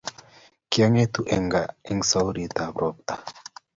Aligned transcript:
kiangetu 0.71 1.21
en 1.35 1.43
kaa 1.51 2.07
suauritab 2.09 2.73
roptaa 2.83 3.21